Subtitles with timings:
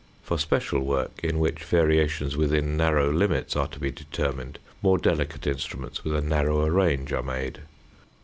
[0.23, 5.45] For special work, in which variations within narrow limits are to be determined, more delicate
[5.45, 7.59] instruments with a narrower range are made.